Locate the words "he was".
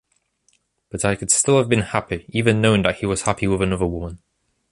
2.95-3.21